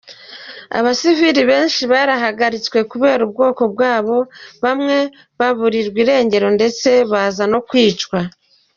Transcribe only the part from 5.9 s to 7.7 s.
irengero ndetse baza no